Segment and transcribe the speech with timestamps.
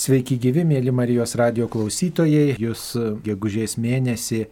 [0.00, 2.54] Sveiki gyvi, mėly Marijos radio klausytojai.
[2.56, 4.46] Jūs gegužės mėnesį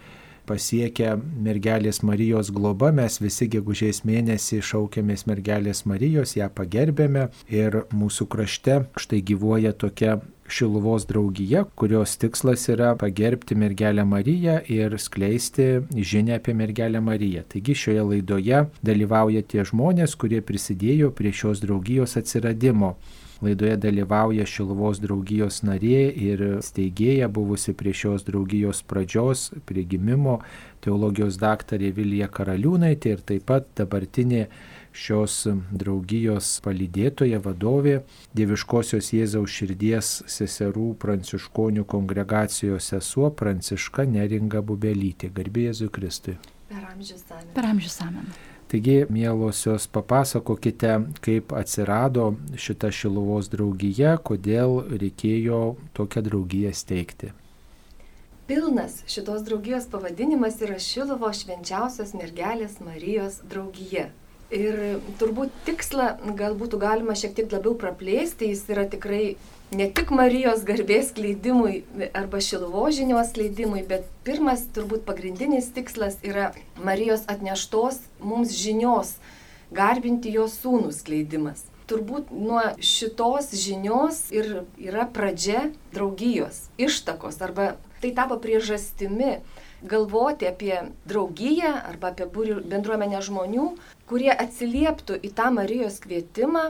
[0.44, 8.26] pasiekę mergelės Marijos globa, mes visi gegužės mėnesį šaukėmės mergelės Marijos, ją pagerbėme ir mūsų
[8.34, 10.18] krašte štai gyvuoja tokia
[10.52, 17.46] Šiluvos draugija, kurios tikslas yra pagerbti mergelę Mariją ir skleisti žinę apie mergelę Mariją.
[17.48, 22.98] Taigi šioje laidoje dalyvauja tie žmonės, kurie prisidėjo prie šios draugijos atsiradimo.
[23.38, 30.40] Laidoje dalyvauja Šiluvos draugijos narė ir steigėja buvusi prie šios draugijos pradžios, prie gimimo,
[30.82, 34.48] teologijos daktarė Vilija Karaliūnaitė ir taip pat dabartinė
[34.90, 38.00] šios draugijos palydėtoja, vadovė,
[38.34, 45.30] Dieviškosios Jėzaus širdies seserų pranciškonių kongregacijos sesuo Pranciška Neringa Bubelytė.
[45.34, 46.38] Garbė Jėzui Kristui.
[46.68, 47.50] Per amžius amen.
[47.54, 48.32] Per amžius amen.
[48.68, 55.60] Taigi, mielosios, papasakokite, kaip atsirado šita Šiluvos draugija, kodėl reikėjo
[55.96, 57.30] tokią draugiją steigti.
[58.48, 64.10] Pilnas šitos draugijos pavadinimas yra Šiluvo švenčiausios mergelės Marijos draugija.
[64.48, 69.36] Ir turbūt tikslą gal būtų galima šiek tiek labiau praplėsti, jis yra tikrai
[69.76, 71.82] ne tik Marijos garbės kleidimui
[72.16, 79.18] arba Šiluvo žinios kleidimui, bet pirmas turbūt pagrindinis tikslas yra Marijos atneštos mums žinios,
[79.68, 81.66] garbinti jos sūnų skleidimas.
[81.88, 89.42] Turbūt nuo šitos žinios ir yra pradžia draugijos, ištakos arba tai tapo priežastimi
[89.82, 90.76] galvoti apie
[91.06, 93.66] draugiją arba apie būrių bendruomenę žmonių,
[94.10, 96.64] kurie atsilieptų į tą Marijos kvietimą,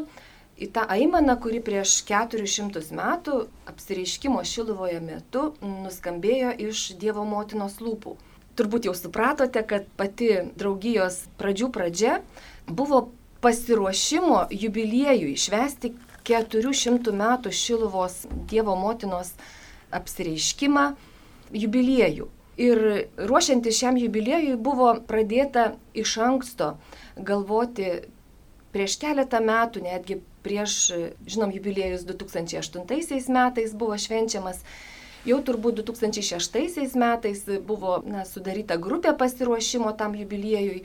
[0.58, 8.16] į tą aimaną, kuri prieš 400 metų apsireiškimo Šiluvoje metu nuskambėjo iš Dievo motinos lūpų.
[8.58, 12.18] Turbūt jau supratote, kad pati draugijos pradžių pradžia
[12.66, 13.06] buvo
[13.40, 15.92] pasiruošimo jubiliejui švesti
[16.26, 19.30] 400 metų Šiluvos Dievo motinos
[19.94, 20.90] apsireiškimą
[21.54, 22.26] jubiliejų.
[22.58, 22.80] Ir
[23.30, 26.72] ruošiantis šiam jubiliejui buvo pradėta iš anksto
[27.14, 27.90] galvoti
[28.74, 30.78] prieš keletą metų, netgi prieš,
[31.26, 34.64] žinom, jubiliejus 2008 metais buvo švenčiamas.
[35.26, 40.82] Jau turbūt 2006 metais buvo na, sudaryta grupė pasiruošimo tam jubiliejui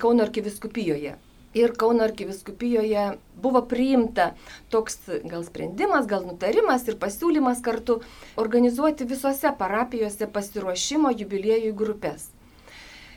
[0.00, 1.14] Kauno arkiviskupijoje
[1.54, 3.04] ir Kauno arkiviskupijoje
[3.42, 4.32] buvo priimta
[4.70, 8.00] toks gal sprendimas, gal nutarimas ir pasiūlymas kartu
[8.40, 12.30] organizuoti visose parapijose pasiruošimo jubiliejui grupės.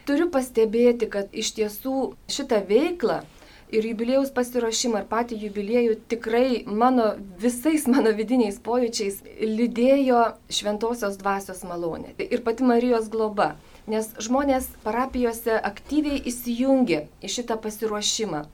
[0.07, 1.95] Turiu pastebėti, kad iš tiesų
[2.31, 3.23] šitą veiklą
[3.71, 7.09] ir jubiliejus pasiruošimą ir patį jubiliejų tikrai mano
[7.41, 10.21] visais mano vidiniais pojūčiais lydėjo
[10.59, 13.55] šventosios dvasios malonė ir pati Marijos globa
[13.87, 18.45] nes žmonės parapijose aktyviai įsijungė į šitą pasiruošimą.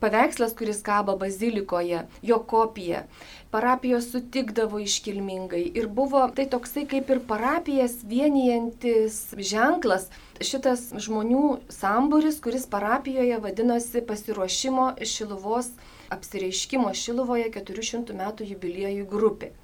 [0.00, 3.06] Paveikslas, kuris kabo bazilikoje, jo kopija,
[3.50, 9.16] parapijos sutikdavo iškilmingai ir buvo tai toksai kaip ir parapijas vienijantis
[9.50, 10.10] ženklas,
[10.44, 15.72] šitas žmonių samburis, kuris parapijoje vadinosi pasiruošimo Šiluvos
[16.12, 19.54] apsireiškimo Šiluvoje 400 metų jubiliejų grupė.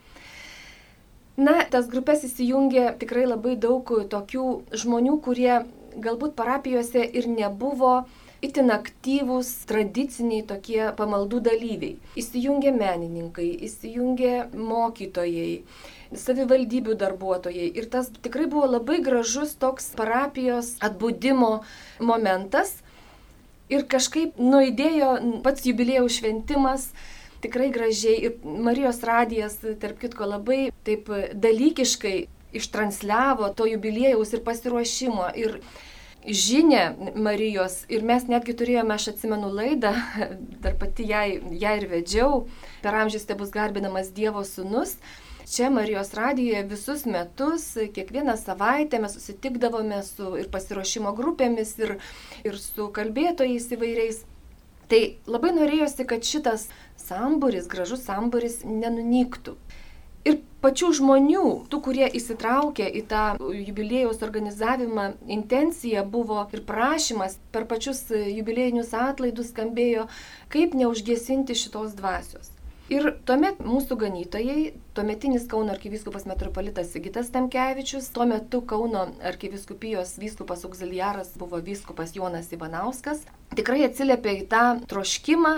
[1.41, 5.63] Na, tas grupės įsijungė tikrai labai daug tokių žmonių, kurie
[5.97, 8.03] galbūt parapijose ir nebuvo
[8.43, 11.97] itin aktyvūs tradiciniai tokie pamaldų dalyviai.
[12.19, 15.63] Įsijungė menininkai, įsijungė mokytojai,
[16.13, 17.71] savivaldybių darbuotojai.
[17.81, 21.63] Ir tas tikrai buvo labai gražus toks parapijos atbūdimo
[22.03, 22.75] momentas.
[23.73, 25.15] Ir kažkaip nuėdėjo
[25.47, 26.91] pats jubilėjų šventimas,
[27.43, 32.17] tikrai gražiai ir Marijos radijas, tarp kitko, labai taip dalykiškai
[32.53, 35.31] ištransliavo to jubiliejaus ir pasiruošimo.
[35.37, 35.59] Ir
[36.27, 36.85] žinę
[37.17, 39.93] Marijos ir mes netgi turėjome, aš atsimenu laidą,
[40.63, 41.25] dar pati ją,
[41.65, 42.47] ją ir vedžiau,
[42.85, 44.97] per amžius te bus garbinamas Dievo sūnus.
[45.53, 47.65] Čia Marijos radijoje visus metus,
[47.95, 51.97] kiekvieną savaitę mes susitikdavome su ir pasiruošimo grupėmis, ir,
[52.47, 54.23] ir su kalbėtojais įvairiais.
[54.93, 56.67] Tai labai norėjosi, kad šitas
[57.01, 59.55] samburis, gražus samburis nenunyktų.
[60.29, 67.65] Ir pačių žmonių, tų, kurie įsitraukė į tą jubilėjaus organizavimą, intencija buvo ir prašymas per
[67.73, 70.11] pačius jubilėjinius atlaidus skambėjo,
[70.53, 72.53] kaip neužgesinti šitos dvasios.
[72.91, 80.67] Ir tuomet mūsų ganytojai, tuometinis Kauno arkivyskupas metropolitas Sigitas Tamkevičius, tuo metu Kauno arkiviskupijos vyskupas
[80.67, 83.23] auxiliaras buvo vyskupas Jonas Ivanauskas,
[83.55, 85.55] tikrai atsiliepė į tą troškimą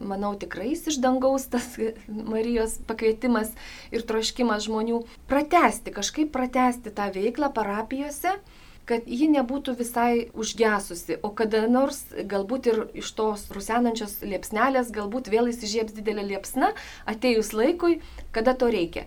[0.00, 1.74] manau, tikrai iš dangaus tas
[2.32, 3.52] Marijos pakvietimas
[3.94, 8.38] ir troškimas žmonių pratesti, kažkaip pratesti tą veiklą parapijose,
[8.88, 12.00] kad ji nebūtų visai užgesusi, o kada nors
[12.30, 16.72] galbūt ir iš tos rusenančios liepsnelės galbūt vėl įsižiebs didelė liepsna,
[17.08, 17.98] atėjus laikui,
[18.32, 19.04] kada to reikia.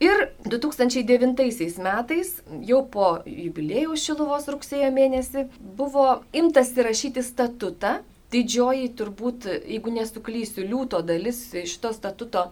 [0.00, 2.32] Ir 2009 metais,
[2.68, 5.46] jau po jubilėjų Šiluvos rugsėjo mėnesį,
[5.78, 8.02] buvo imtas įrašyti statutą.
[8.34, 12.48] Didžioji turbūt, jeigu nesuklysiu, liūto dalis šito statuto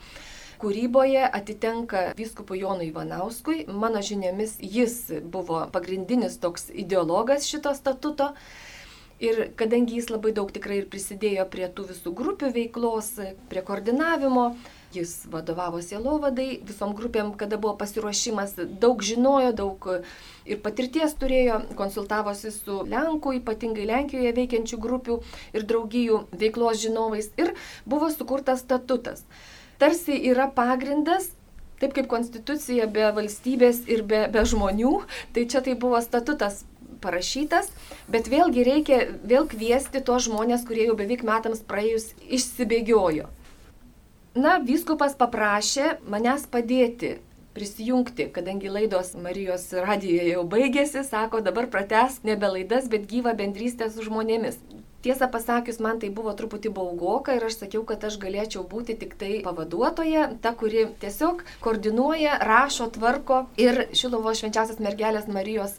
[0.64, 3.66] kūryboje atitenka vyskupui Jonui Ivanauskui.
[3.68, 8.32] Mano žiniomis jis buvo pagrindinis toks ideologas šito statuto.
[9.22, 13.12] Ir kadangi jis labai daug tikrai ir prisidėjo prie tų visų grupių veiklos,
[13.52, 14.48] prie koordinavimo,
[14.96, 19.88] jis vadovavo sielovadai, visom grupėm, kada buvo pasiruošimas, daug žinojo, daug
[20.48, 25.20] ir patirties turėjo, konsultavosi su Lenkų, ypatingai Lenkijoje veikiančių grupių
[25.54, 27.54] ir draugijų veiklos žinovais ir
[27.86, 29.28] buvo sukurtas statutas
[29.78, 31.30] tarsi yra pagrindas,
[31.80, 34.94] taip kaip konstitucija be valstybės ir be, be žmonių,
[35.34, 36.62] tai čia tai buvo statutas
[37.04, 37.68] parašytas,
[38.08, 43.28] bet vėlgi reikia vėl kviesti tos žmonės, kurie jau beveik metams praėjus išsibėgiojo.
[44.34, 47.18] Na, vyskupas paprašė manęs padėti
[47.54, 53.86] prisijungti, kadangi laidos Marijos radijoje jau baigėsi, sako, dabar prates nebe laidas, bet gyvą bendrystę
[53.94, 54.58] su žmonėmis.
[55.04, 59.18] Tiesą pasakius, man tai buvo truputį baugoka ir aš sakiau, kad aš galėčiau būti tik
[59.20, 65.76] tai pavaduotoja, ta, kuri tiesiog koordinuoja, rašo, tvarko ir Šilovo švenčiausias mergelės Marijos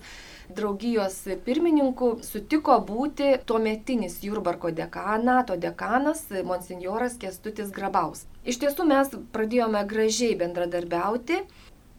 [0.53, 8.27] draugijos pirmininku sutiko būti tuometinis Jurbarko dekanato dekanas monsinjoras Kestutis Grabaus.
[8.45, 11.41] Iš tiesų mes pradėjome gražiai bendradarbiauti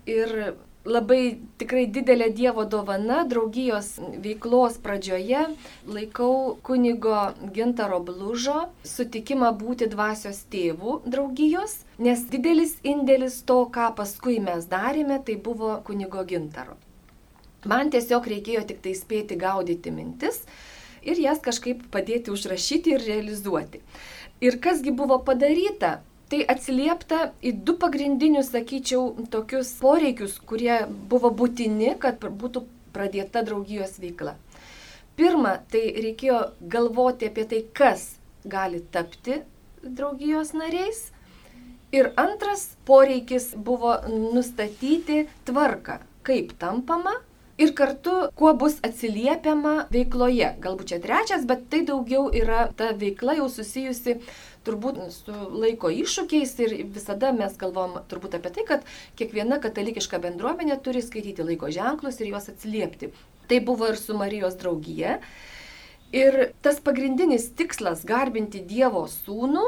[0.07, 0.37] ir
[0.87, 5.43] labai tikrai didelė Dievo dovana draugijos veiklos pradžioje
[5.91, 7.19] laikau kunigo
[7.55, 15.19] Gintaro Blužo sutikimą būti dvasios tėvų draugijos, nes didelis indėlis to, ką paskui mes darėme,
[15.27, 16.77] tai buvo kunigo Gintaro.
[17.67, 20.45] Man tiesiog reikėjo tik tai spėti gaudyti mintis
[21.03, 23.83] ir jas kažkaip padėti užrašyti ir realizuoti.
[24.45, 25.99] Ir kasgi buvo padaryta,
[26.31, 30.81] tai atsiliepta į du pagrindinius, sakyčiau, tokius poreikius, kurie
[31.11, 32.65] buvo būtini, kad būtų
[32.97, 34.35] pradėta draugijos veikla.
[35.17, 36.41] Pirma, tai reikėjo
[36.73, 39.41] galvoti apie tai, kas gali tapti
[39.83, 41.07] draugijos nariais.
[41.95, 47.15] Ir antras poreikis buvo nustatyti tvarką, kaip tampama
[47.59, 50.53] ir kartu, kuo bus atsiliepiama veikloje.
[50.63, 54.19] Galbūt čia trečias, bet tai daugiau yra ta veikla jau susijusi
[54.67, 58.87] turbūt su laiko iššūkiais ir visada mes galvom turbūt apie tai, kad
[59.19, 63.13] kiekviena katalikiška bendruomenė turi skaityti laiko ženklus ir juos atsiliepti.
[63.47, 65.21] Tai buvo ir su Marijos draugija.
[66.15, 69.65] Ir tas pagrindinis tikslas- garbinti Dievo sūnų,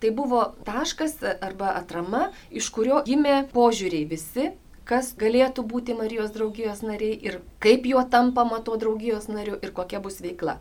[0.00, 4.52] tai buvo taškas arba atrama, iš kurio gimė požiūriai visi,
[4.88, 10.00] kas galėtų būti Marijos draugijos nariai ir kaip juo tampama to draugijos nariu ir kokia
[10.04, 10.56] bus veikla.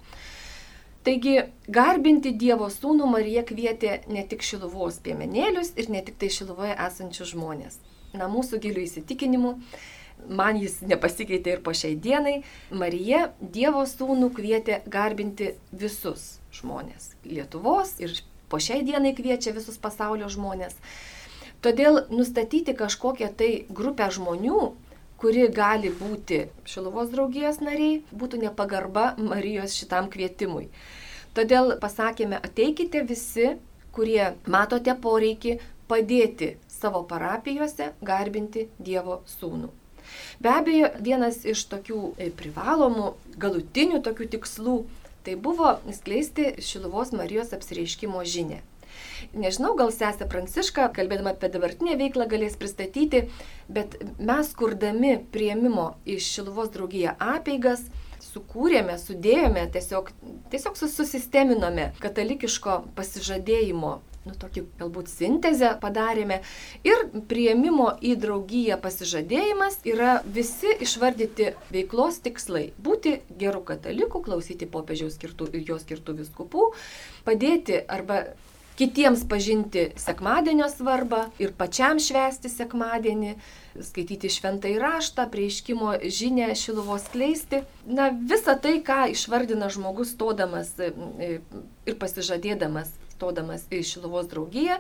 [1.07, 1.37] Taigi,
[1.71, 7.31] garbinti Dievo sūnų Marija kvietė ne tik šiluvos piemenėlius ir ne tik tai šiluvoje esančius
[7.31, 7.77] žmonės.
[8.17, 9.53] Na, mūsų gilių įsitikinimų,
[10.27, 12.41] man jis nepasikeitė ir po šiai dienai,
[12.71, 17.13] Marija Dievo sūnų kvietė garbinti visus žmonės.
[17.23, 18.17] Lietuvos ir
[18.51, 20.75] po šiai dienai kviečia visus pasaulio žmonės.
[21.65, 24.59] Todėl nustatyti kažkokią tai grupę žmonių,
[25.17, 30.67] kuri gali būti Šiluvos draugijos nariai, būtų nepagarba Marijos šitam kvietimui.
[31.37, 33.55] Todėl pasakėme, ateikite visi,
[33.93, 35.57] kurie matote poreikį
[35.89, 39.73] padėti savo parapijose garbinti Dievo sūnų.
[40.39, 43.11] Be abejo, vienas iš tokių e, privalomų,
[43.41, 44.77] galutinių tokių tikslų
[45.25, 48.61] tai buvo skleisti Šiluvos Marijos apsireiškimo žinę.
[49.37, 53.27] Nežinau, gal sesė Pranciška, kalbėdama apie dabartinę veiklą, galės pristatyti,
[53.69, 57.85] bet mes kurdami prieimimo iš Šiluvos draugiją apeigas,
[58.27, 60.11] sukūrėme, sudėjome, tiesiog,
[60.51, 63.97] tiesiog susisteminome katalikiško pasižadėjimo
[64.27, 66.41] nu, tokį galbūt sintezę padarėme.
[66.87, 72.67] Ir prieimimo į draugiją pasižadėjimas yra visi išvardyti veiklos tikslai.
[72.83, 76.71] Būti gerų katalikų, klausyti popiežiaus skirtų ir jos skirtų viskupų,
[77.27, 78.25] padėti arba
[78.77, 83.33] kitiems pažinti sekmadienio svarbą ir pačiam švęsti sekmadienį,
[83.89, 87.63] skaityti šventą įraštą, prieiškimo žinę šiluvos kleisti.
[87.89, 90.91] Na, visa tai, ką išvardina žmogus stodamas e,
[91.89, 94.77] ir pasižadėdamas stodamas į šiluvos draugiją,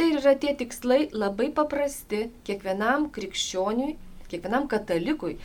[0.00, 3.98] tai yra tie tikslai labai paprasti kiekvienam krikščioniui,
[4.32, 5.36] kiekvienam katalikui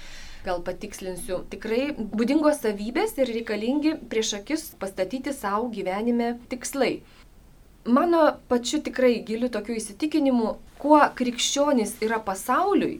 [0.45, 7.01] gal patikslinsiu, tikrai būdingos savybės ir reikalingi prieš akis pastatyti savo gyvenime tikslai
[7.86, 13.00] mano pačiu tikrai giliu tokių įsitikinimų, kuo krikščionis yra pasauliui,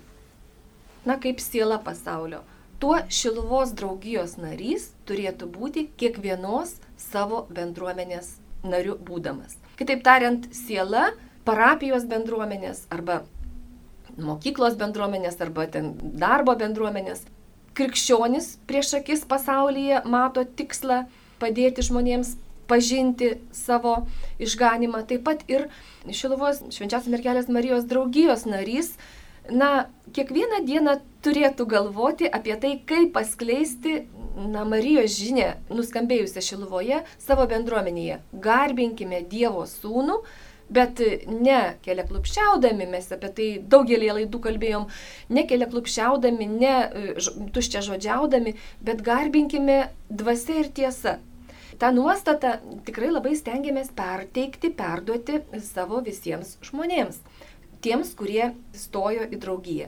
[1.08, 2.44] na kaip siela pasaulio,
[2.80, 9.58] tuo Šiluvos draugijos narys turėtų būti kiekvienos savo bendruomenės nariu būdamas.
[9.80, 11.12] Kitaip tariant, siela
[11.48, 13.24] parapijos bendruomenės arba
[14.20, 17.24] mokyklos bendruomenės arba ten darbo bendruomenės.
[17.78, 21.06] Krikščionis prieš akis pasaulyje mato tikslą
[21.40, 22.36] padėti žmonėms
[22.70, 23.96] pažinti savo
[24.42, 25.04] išganimą.
[25.10, 25.68] Taip pat ir
[26.10, 28.94] Šiluvos švenčiausios mergelės Marijos draugijos narys,
[29.50, 34.04] na, kiekvieną dieną turėtų galvoti apie tai, kaip paskleisti
[34.38, 38.22] na, Marijos žinę nuskambėjusią Šiluvoje savo bendruomenėje.
[38.46, 40.22] Garbinkime Dievo sūnų,
[40.70, 44.84] Bet ne kelia klupščiaudami, mes apie tai daugelį laidų kalbėjom,
[45.34, 47.14] ne kelia klupščiaudami, ne e,
[47.56, 48.54] tuščia žodžiaudami,
[48.86, 49.80] bet garbinkime
[50.22, 51.16] dvasia ir tiesa.
[51.80, 52.58] Ta nuostata
[52.88, 57.22] tikrai labai stengiamės perteikti, perduoti savo visiems žmonėms,
[57.86, 59.88] tiems, kurie stojo į draugiją.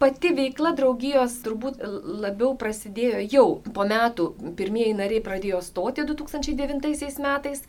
[0.00, 1.80] Pati veikla draugijos turbūt
[2.24, 7.64] labiau prasidėjo jau po metų, pirmieji nariai pradėjo stoti 2009 metais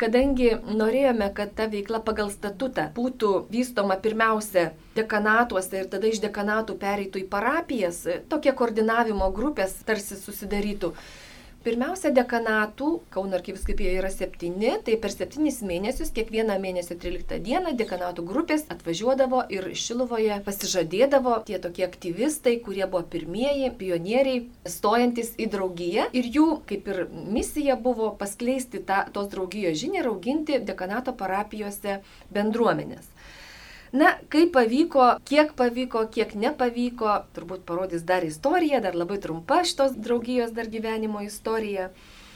[0.00, 6.76] kadangi norėjome, kad ta veikla pagal statutą būtų vystoma pirmiausia dekanatuose ir tada iš dekanatų
[6.80, 10.94] pereitų į parapijas, tokie koordinavimo grupės tarsi susidarytų.
[11.60, 18.24] Pirmiausia, dekanatų, Kauno arkiviskupija yra septyni, tai per septynis mėnesius, kiekvieną mėnesio 13 dieną dekanatų
[18.30, 26.08] grupės atvažiuodavo ir Šilovoje pasižadėdavo tie tokie aktyvistai, kurie buvo pirmieji pionieriai, stojantis į draugiją.
[26.16, 32.00] Ir jų, kaip ir misija, buvo paskleisti tą, tos draugijos žinią ir auginti dekanato parapijose
[32.32, 33.09] bendruomenės.
[33.92, 39.96] Na, kaip pavyko, kiek pavyko, kiek nepavyko, turbūt parodys dar istorija, dar labai trumpa šitos
[39.98, 41.88] draugijos dar gyvenimo istorija.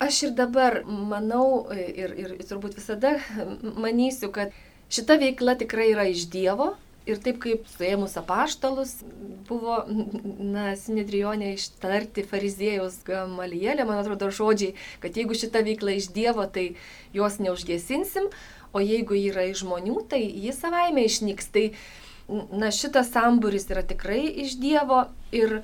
[0.02, 3.14] Aš ir dabar manau ir, ir turbūt visada
[3.62, 4.50] manysiu, kad
[4.90, 6.74] šita veikla tikrai yra iš Dievo.
[7.04, 8.94] Ir taip kaip suėmus apaštalus
[9.44, 9.82] buvo,
[10.40, 14.72] na, Sinedrionė ištarti fariziejus Gamalielė, man atrodo, žodžiai,
[15.04, 16.70] kad jeigu šita veikla iš Dievo, tai
[17.12, 18.30] jos neužgesinsim,
[18.74, 21.48] o jeigu yra iš žmonių, tai jis savaime išnyks.
[21.54, 21.64] Tai
[22.50, 25.04] na, šitas samburis yra tikrai iš Dievo
[25.34, 25.62] ir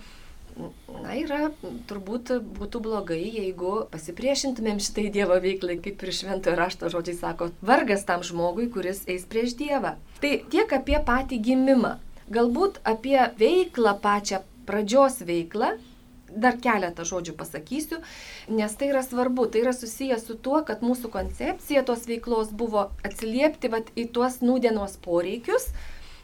[0.57, 1.51] na, yra,
[1.89, 8.05] turbūt būtų blogai, jeigu pasipriešintumėm šitai Dievo veiklai, kaip ir šventojo rašto žodžiai sako, vargas
[8.09, 9.97] tam žmogui, kuris eis prieš Dievą.
[10.23, 11.97] Tai tiek apie patį gimimą.
[12.31, 15.73] Galbūt apie veiklą pačią, pradžios veiklą,
[16.37, 18.01] dar keletą žodžių pasakysiu,
[18.49, 22.91] nes tai yra svarbu, tai yra susijęs su tuo, kad mūsų koncepcija tos veiklos buvo
[23.07, 25.71] atsiliepti vat, į tuos nūdienos poreikius.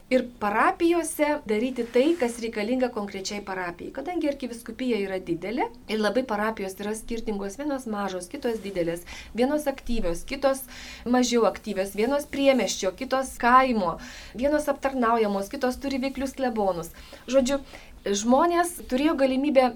[0.06, 3.90] Ir parapijose daryti tai, kas reikalinga konkrečiai parapijai.
[3.96, 9.02] Kadangi arkiviskupija yra didelė ir labai parapijos yra skirtingos, vienos mažos, kitos didelės,
[9.34, 10.62] vienos aktyvios, kitos
[11.10, 13.96] mažiau aktyvios, vienos priemeščio, kitos kaimo,
[14.38, 16.94] vienos aptarnaujamos, kitos turi veiklius klebonus.
[17.26, 17.58] Žodžiu,
[18.06, 19.72] žmonės turėjo galimybę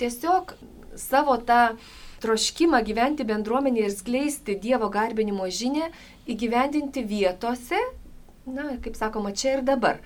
[0.00, 0.54] tiesiog
[0.96, 1.74] savo tą
[2.24, 5.90] troškimą gyventi bendruomenėje ir skleisti Dievo garbinimo žinę
[6.30, 7.80] įgyvendinti vietose,
[8.46, 10.00] na, kaip sakoma, čia ir dabar.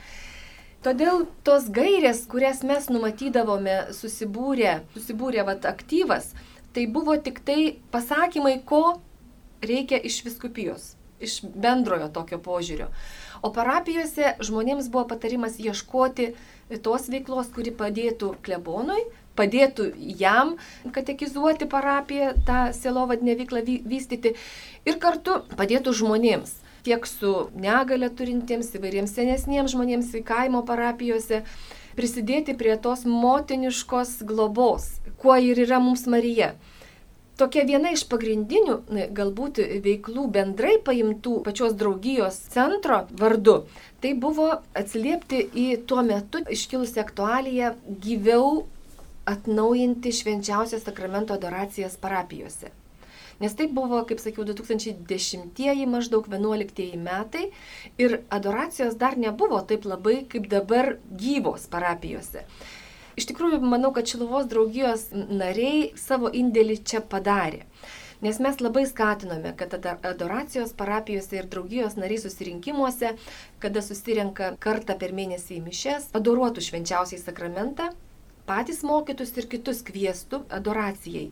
[0.83, 6.33] Todėl tos gairės, kurias mes numatydavome susibūrę, susibūrę vat, aktyvas,
[6.75, 9.01] tai buvo tik tai pasakymai, ko
[9.63, 12.93] reikia iš viskupijos, iš bendrojo tokio požiūrio.
[13.43, 16.33] O parapijose žmonėms buvo patarimas ieškoti
[16.85, 19.03] tos veiklos, kuri padėtų klebonui,
[19.39, 19.91] padėtų
[20.21, 20.57] jam
[20.95, 24.35] katekizuoti parapiją, tą selovadinę veiklą vystyti
[24.89, 31.43] ir kartu padėtų žmonėms tiek su negale turintiems įvairiems senesniems žmonėms į kaimo parapijose
[31.99, 34.87] prisidėti prie tos motiniškos globos,
[35.21, 36.55] kuo ir yra mums Marija.
[37.39, 38.79] Tokia viena iš pagrindinių
[39.15, 43.61] galbūt veiklų bendrai paimtų pačios draugijos centro vardu,
[44.03, 44.49] tai buvo
[44.81, 47.75] atsiliepti į tuo metu iškilusią aktualiją
[48.07, 48.65] gyviau
[49.29, 52.73] atnaujinti švenčiausią sakramento adoracijas parapijose.
[53.39, 57.45] Nes tai buvo, kaip sakiau, 2010 maždaug 11 metai
[57.99, 62.43] ir adoracijos dar nebuvo taip labai kaip dabar gyvos parapijose.
[63.19, 67.65] Iš tikrųjų, manau, kad Šiluvos draugijos nariai savo indėlį čia padarė.
[68.23, 73.13] Nes mes labai skatinome, kad adoracijos parapijose ir draugijos nariai susirinkimuose,
[73.63, 77.93] kada susirenka kartą per mėnesį į mišes, adoruotų švenčiausiai sakramentą
[78.49, 81.29] patys mokytus ir kitus kvieštų adoracijai.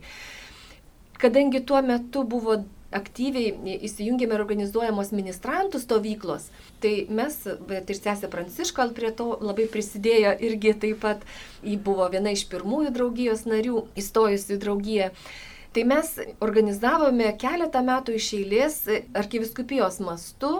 [1.17, 2.59] Kadangi tuo metu buvo
[2.93, 6.47] aktyviai įsijungėme organizuojamos ministrantų stovyklos,
[6.83, 7.35] tai mes,
[7.67, 11.25] bet ir sesė Pranciška prie to labai prisidėjo irgi taip pat,
[11.63, 15.09] ji buvo viena iš pirmųjų draugijos narių įstojusių draugiją.
[15.75, 18.79] Tai mes organizavome keletą metų iš eilės
[19.19, 20.53] arkiviskupijos mastu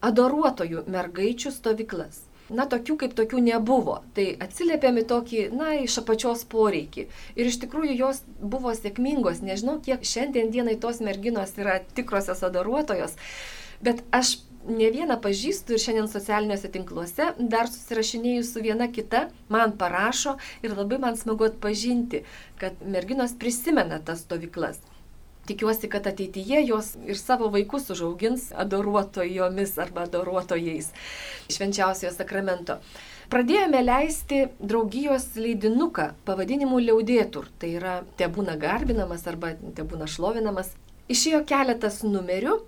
[0.00, 2.27] adoruotojų mergaičių stovyklas.
[2.50, 3.98] Na, tokių kaip tokių nebuvo.
[4.16, 7.06] Tai atsiliepėm į tokį, na, iš apačios poreikį.
[7.36, 9.42] Ir iš tikrųjų jos buvo sėkmingos.
[9.44, 13.16] Nežinau, kiek šiandien dienai tos merginos yra tikrosios adoruotojos.
[13.84, 14.38] Bet aš
[14.68, 20.36] ne vieną pažįstu ir šiandien socialiniuose tinkluose dar susirašinėjau su viena kita, man parašo
[20.66, 22.24] ir labai man smagu atpažinti,
[22.60, 24.82] kad merginos prisimena tas stovyklas.
[25.48, 30.90] Tikiuosi, kad ateityje jos ir savo vaikus užaugins adoruotojomis arba adoruotojais
[31.54, 32.76] švenčiausiojo sakramento.
[33.32, 40.74] Pradėjome leisti draugijos leidinuką pavadinimu Liaudėtur, tai yra te būna garbinamas arba te būna šlovinamas.
[41.12, 42.58] Išėjo keletas numerių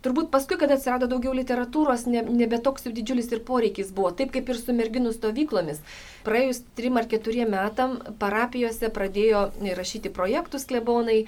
[0.00, 4.30] Turbūt paskui, kada atsirado daugiau literatūros, ne, nebe toks jau didžiulis ir poreikis buvo, taip
[4.32, 5.82] kaip ir su merginų stovyklomis.
[6.24, 9.42] Praėjus trim ar keturiem metam parapijose pradėjo
[9.76, 11.18] rašyti projektus klebonai,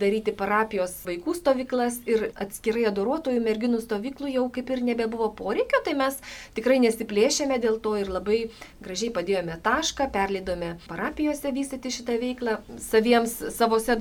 [0.00, 5.92] daryti parapijos vaikų stovyklas ir atskirai adoruotojų merginų stovyklų jau kaip ir nebebuvo poreikio, tai
[6.00, 6.16] mes
[6.56, 8.40] tikrai nesiplėšėme dėl to ir labai
[8.80, 14.00] gražiai padėjome tašką, perleidome parapijose vystyti šitą veiklą saviems savose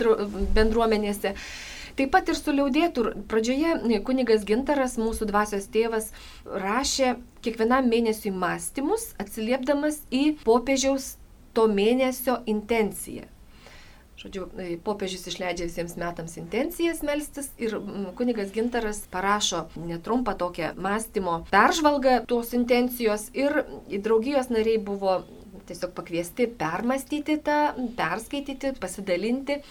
[0.55, 1.35] bendruomenėse.
[2.01, 3.01] Taip pat ir su liaudėtų.
[3.29, 6.07] Pradžioje kunigas Gintaras, mūsų dvasios tėvas,
[6.49, 7.11] rašė
[7.45, 11.11] kiekvienam mėnesiui mąstymus, atsiliepdamas į popiežiaus
[11.53, 13.27] to mėnesio intenciją.
[14.17, 17.77] Žodžiu, e, popiežius išleidžia visiems metams intencijas melstis ir
[18.17, 23.61] kunigas Gintaras parašo netrumpą tokią mąstymo peržvalgą tos intencijos ir
[23.93, 25.19] draugijos nariai buvo
[25.71, 27.57] tiesiog pakviesti permastyti tą,
[27.97, 29.61] perskaityti, pasidalinti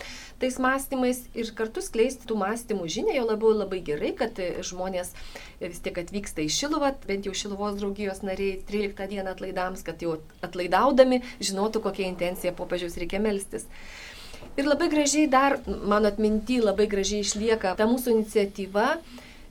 [0.40, 5.12] tais mąstymais ir kartu skleisti tų mąstymų žinią, jo labiau labai gerai, kad žmonės
[5.60, 10.16] vis tiek atvyksta į Šiluvą, bent jau Šiluvos draugijos nariai 13 dieną atlaidams, kad jau
[10.44, 13.68] atlaidaudami žinotų, kokia intencija popiežiaus reikia melstis.
[14.58, 18.94] Ir labai gražiai dar, mano atminty, labai gražiai išlieka ta mūsų iniciatyva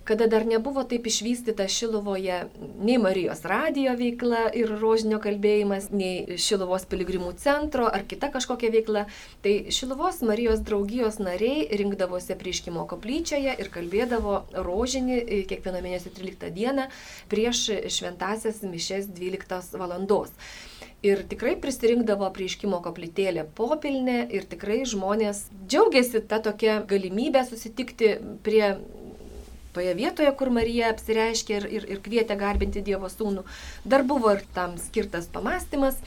[0.10, 2.40] kada dar nebuvo taip išvystyta Šilovoje
[2.82, 9.06] nei Marijos radijo veikla ir rožinio kalbėjimas, nei Šilovos piligrimų centro ar kita kažkokia veikla,
[9.46, 16.90] tai Šilovos Marijos draugijos nariai rinkdavosi prieškimo koplyčioje ir kalbėdavo rožinį kiekvieną mėnesio 13 dieną
[17.30, 17.68] prieš
[18.00, 20.34] šventasias mišes 12 valandos.
[21.06, 28.74] Ir tikrai prisirinkdavo prieškimo koplytėlę popilnę ir tikrai žmonės džiaugiasi tą tokią galimybę susitikti prie
[29.74, 33.46] toje vietoje, kur Marija apsireiškė ir, ir, ir kvietė garbinti Dievo sūnų.
[33.86, 36.00] Dar buvo ir tam skirtas pamastymas.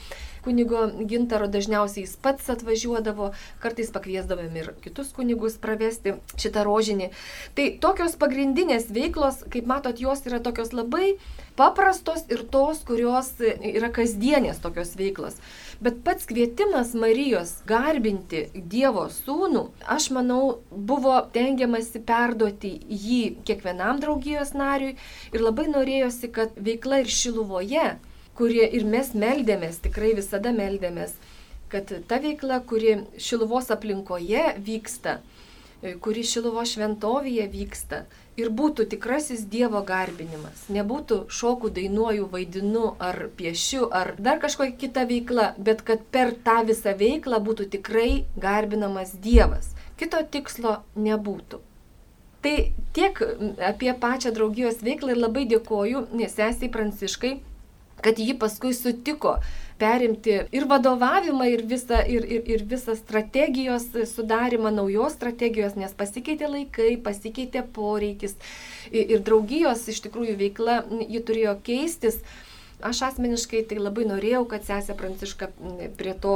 [0.43, 3.29] Kunigo gintaro dažniausiai jis pats atvažiuodavo,
[3.63, 7.13] kartais pakviesdavome ir kitus kunigus pravesti šitą rožinį.
[7.55, 11.13] Tai tokios pagrindinės veiklos, kaip matot, jos yra tokios labai
[11.55, 15.39] paprastos ir tos, kurios yra kasdienės tokios veiklos.
[15.83, 19.63] Bet pats kvietimas Marijos garbinti Dievo sūnų,
[19.95, 24.93] aš manau, buvo tengiamasi perduoti jį kiekvienam draugijos nariui
[25.35, 27.83] ir labai norėjosi, kad veikla ir šiluvoje,
[28.39, 31.17] kurie ir mes meldėmės, tikrai visada meldėmės,
[31.73, 35.17] kad ta veikla, kuri šiluvos aplinkoje vyksta,
[36.05, 38.05] kuri šiluvo šventovėje vyksta,
[38.37, 40.65] ir būtų tikrasis Dievo garbinimas.
[40.73, 46.61] Nebūtų šokų, dainuoju, vaidinu ar piešiu ar dar kažkokia kita veikla, bet kad per tą
[46.67, 49.73] visą veiklą būtų tikrai garbinamas Dievas.
[49.99, 51.61] Kito tikslo nebūtų.
[52.43, 52.55] Tai
[52.95, 53.19] tiek
[53.63, 57.37] apie pačią draugijos veiklą ir labai dėkoju sesiai Pranciškai,
[58.03, 59.37] kad ji paskui sutiko
[59.83, 66.47] perimti ir vadovavimą, ir visą, ir, ir, ir visą strategijos sudarimą, naujos strategijos, nes pasikeitė
[66.51, 68.37] laikai, pasikeitė poreikis
[68.91, 72.21] ir, ir draugijos iš tikrųjų veikla, ji turėjo keistis.
[72.83, 75.47] Aš asmeniškai tai labai norėjau, kad sesė Pranciška
[75.99, 76.33] prie to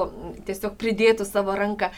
[0.48, 1.92] tiesiog pridėtų savo ranką.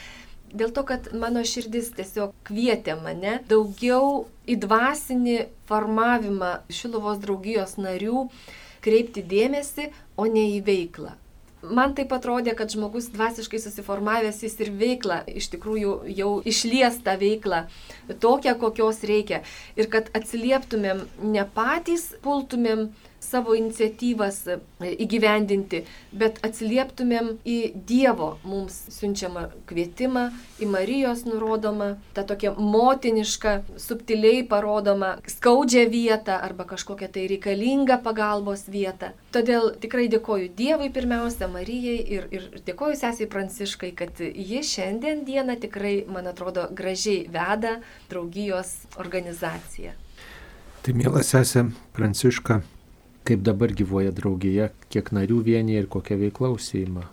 [0.50, 5.38] Dėl to, kad mano širdis tiesiog kvietė mane daugiau į dvasinį
[5.70, 8.26] formavimą Šilovos draugijos narių
[8.82, 11.14] kreipti dėmesį, o ne į veiklą
[11.64, 17.18] man taip atrodė, kad žmogus dvasiškai susiformavęs jis ir veiklą iš tikrųjų jau išlies tą
[17.20, 17.66] veiklą
[18.24, 19.44] tokią, kokios reikia.
[19.80, 24.58] Ir kad atsilieptumėm ne patys, pultumėm savo iniciatyvas e,
[25.06, 27.58] įgyvendinti, bet atsilieptumėm į
[27.90, 30.30] Dievo mums siunčiamą kvietimą,
[30.60, 38.68] į Marijos nurodomą, tą tokią motinišką, subtiliai parodomą, skaudžią vietą arba kažkokią tai reikalingą pagalbos
[38.72, 39.14] vietą.
[39.36, 45.60] Todėl tikrai dėkoju Dievui pirmiausia, Marijai ir, ir dėkoju sesiai Pranciškai, kad ji šiandien dieną
[45.62, 47.78] tikrai, man atrodo, gražiai veda
[48.10, 49.94] draugijos organizaciją.
[50.80, 52.62] Tai mielas sesė Pranciška,
[53.30, 57.06] kaip dabar gyvoja draugija, kiek narių vienyje ir kokia veikla užsieima.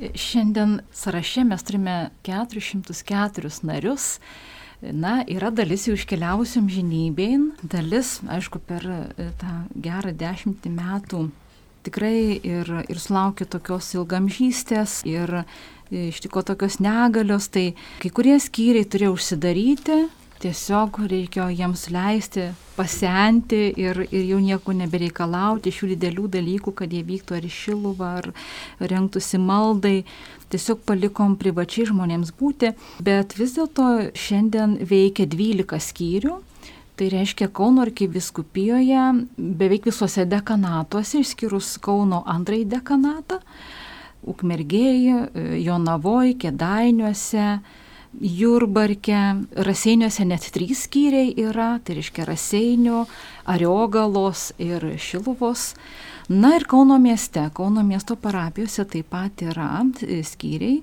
[0.00, 4.16] Šiandien sąraše mes turime 404 narius.
[4.80, 11.26] Na, yra dalis jau iškeliausiam žinybėn, dalis, aišku, per e, tą gerą dešimtį metų
[11.84, 15.42] tikrai ir, ir sulaukė tokios ilgamžystės, ir
[15.90, 20.00] ištiko tokios negalios, tai kai kurie skyriai turėjo užsidaryti,
[20.40, 27.02] tiesiog reikėjo jiems leisti pasenti ir, ir jau nieko nebereikalauti šių didelių dalykų, kad jie
[27.06, 28.30] vyktų ar į šiluvą, ar
[28.92, 29.98] rengtųsi maldai.
[30.50, 32.72] Tiesiog palikom privačiai žmonėms būti,
[33.04, 36.38] bet vis dėlto šiandien veikia 12 skyrių.
[37.00, 39.04] Tai reiškia Kauno arkiviskupijoje
[39.38, 43.38] beveik visuose dekanatuose, išskyrus Kauno antrąjį dekanatą,
[44.28, 45.30] Ukmergėje,
[45.64, 47.46] Jonavoje, Kedainiuose,
[48.18, 49.18] Jurbarke,
[49.54, 53.04] Raseiniuose net trys skyriai yra, tai reiškia Raseinių,
[53.48, 55.70] Ariogalos ir Šiluvos.
[56.30, 59.84] Na ir Kauno mieste, Kauno miesto parapijose taip pat yra
[60.26, 60.82] skyriai.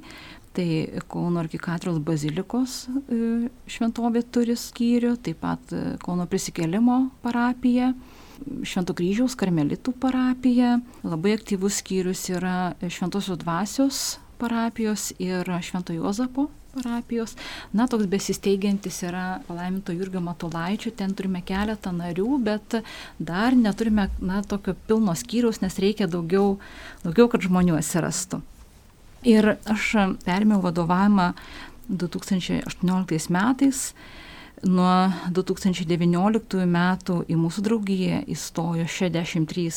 [0.55, 0.67] Tai
[1.11, 7.91] Kauno arkikatrijos bazilikos e, šventovė turi skyrių, taip pat e, Kauno prisikėlimo parapija.
[8.65, 10.77] Švento kryžiaus karmelitų parapija.
[11.03, 14.05] Labai aktyvus skyrius yra Šventosios dvasios
[14.39, 17.35] parapijos ir Švento Jozapo parapijos.
[17.73, 22.79] Na, toks besisteigiantis yra palaiminto Jurgio Matulaičio, ten turime keletą narių, bet
[23.19, 26.57] dar neturime, na, tokio pilno skyriaus, nes reikia daugiau,
[27.05, 28.41] daugiau kad žmonių atsirastų.
[29.27, 29.89] Ir aš
[30.23, 31.33] perėmiau vadovavimą
[31.89, 33.91] 2018 metais.
[34.65, 39.67] Nuo 2019 metų į mūsų draugiją įstojo 63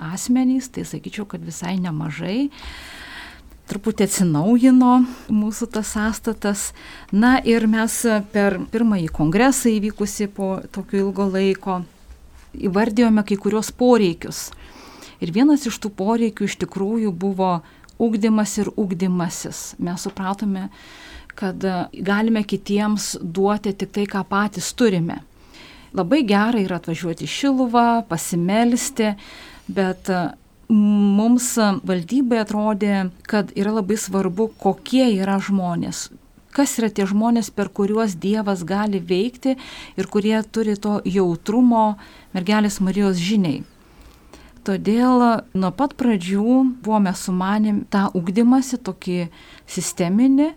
[0.00, 2.48] asmenys, tai sakyčiau, kad visai nemažai
[3.70, 4.94] truputį atsinaujino
[5.30, 6.70] mūsų tas sąstatas.
[7.12, 8.00] Na ir mes
[8.34, 11.80] per pirmąjį kongresą įvykusi po tokio ilgo laiko
[12.58, 14.48] įvardėjome kai kurios poreikius.
[15.20, 17.60] Ir vienas iš tų poreikių iš tikrųjų buvo
[18.00, 19.74] ugdymas ir ugdymasis.
[19.78, 20.68] Mes supratome,
[21.36, 25.20] kad galime kitiems duoti tik tai, ką patys turime.
[25.96, 29.14] Labai gerai yra atvažiuoti į Šiluvą, pasimelsti,
[29.70, 30.10] bet
[30.70, 36.08] mums valdybai atrodė, kad yra labai svarbu, kokie yra žmonės,
[36.54, 39.56] kas yra tie žmonės, per kuriuos Dievas gali veikti
[39.98, 41.96] ir kurie turi to jautrumo
[42.34, 43.64] mergelės Marijos žiniai.
[44.60, 45.22] Todėl
[45.56, 49.30] nuo pat pradžių buvome sumanėm tą ugdymasi tokį
[49.66, 50.50] sisteminį,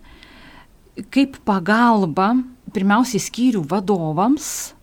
[1.14, 2.34] kaip pagalba,
[2.74, 4.74] pirmiausiai skyrių vadovams,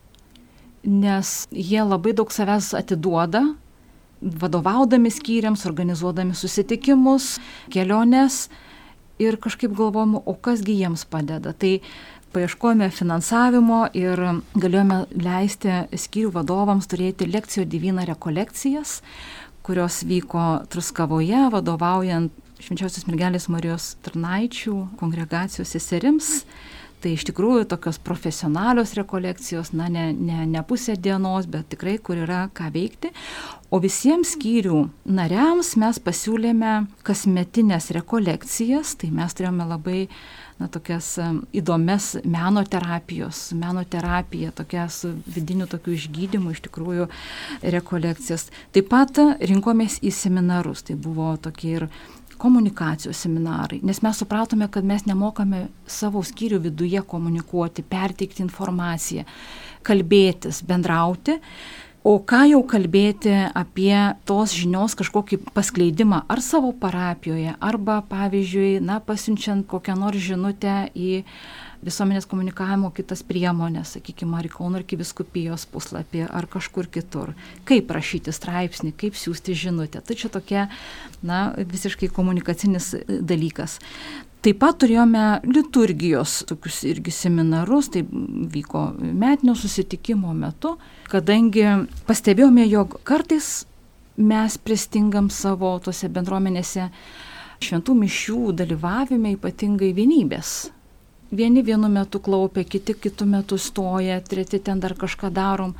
[0.82, 3.44] nes jie labai daug savęs atiduoda
[4.22, 7.40] vadovaudami skyriams, organizuodami susitikimus,
[7.74, 8.48] keliones
[9.22, 11.54] ir kažkaip galvom, o kasgi jiems padeda.
[11.54, 11.80] Tai
[12.32, 14.22] paieškojome finansavimo ir
[14.56, 19.00] galėjome leisti skyrių vadovams turėti lekcijų divina rekolekcijas,
[19.66, 22.32] kurios vyko Truskavoje, vadovaujant
[22.62, 26.44] Švenčiausios mergelės Marijos Tarnaičių kongregacijos seserims.
[26.44, 31.96] Mm Tai iš tikrųjų tokios profesionalios rekolekcijos, na, ne, ne, ne pusė dienos, bet tikrai
[31.98, 33.10] kur yra ką veikti.
[33.74, 36.74] O visiems skyrių nariams mes pasiūlėme
[37.08, 40.04] kasmetinės rekolekcijas, tai mes turėjome labai
[40.60, 41.16] na, tokias
[41.58, 47.10] įdomias meno terapijos, meno terapija, tokia su vidiniu tokiu išgydymu iš tikrųjų
[47.78, 48.50] rekolekcijas.
[48.76, 51.88] Taip pat rinkomės į seminarus, tai buvo tokie ir
[52.42, 59.28] komunikacijos seminarai, nes mes supratome, kad mes nemokame savo skyrių viduje komunikuoti, perteikti informaciją,
[59.86, 61.38] kalbėtis, bendrauti.
[62.02, 63.94] O ką jau kalbėti apie
[64.26, 71.22] tos žinios kažkokį paskleidimą ar savo parapijoje, arba pavyzdžiui, na, pasiunčiant kokią nors žinutę į
[71.86, 77.34] visuomenės komunikavimo kitas priemonės, sakykime, ar į Kauno arkiviskupijos puslapį, ar kažkur kitur.
[77.68, 80.04] Kaip rašyti straipsnį, kaip siūsti žinutę.
[80.06, 80.68] Tai čia tokia,
[81.26, 83.80] na, visiškai komunikacinis dalykas.
[84.42, 90.76] Taip pat turėjome liturgijos tokius irgi seminarus, tai vyko metinio susitikimo metu,
[91.12, 91.68] kadangi
[92.08, 93.68] pastebėjome, jog kartais
[94.18, 96.90] mes pristingam savo tose bendruomenėse
[97.62, 100.72] šventų mišių dalyvavime ypatingai vienybės
[101.32, 105.76] vieni vienu metu klaupia, kiti kitų metų stoja, treti ten dar kažką darom.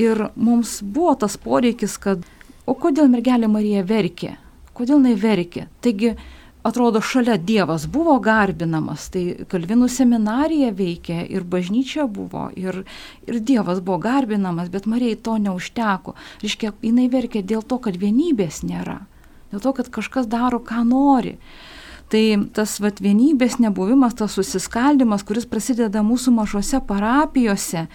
[0.00, 2.24] Ir mums buvo tas poreikis, kad
[2.66, 4.34] o kodėl mergelė Marija verkė?
[4.74, 5.68] Kodėl jinai verkė?
[5.84, 6.16] Taigi,
[6.66, 12.82] atrodo, šalia Dievas buvo garbinamas, tai Kalvinų seminarija veikė ir bažnyčia buvo, ir,
[13.28, 16.16] ir Dievas buvo garbinamas, bet Marijai to neužteko.
[16.42, 19.04] Reiškia, jinai verkė dėl to, kad vienybės nėra,
[19.52, 21.36] dėl to, kad kažkas daro, ką nori.
[22.12, 22.22] Tai
[22.54, 27.86] tas vat, vienybės nebuvimas, tas susiskaldimas, kuris prasideda mūsų mažose parapijose,